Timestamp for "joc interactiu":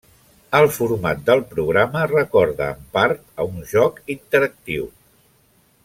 3.75-4.93